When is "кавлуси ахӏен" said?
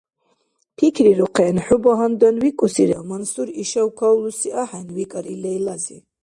3.99-4.87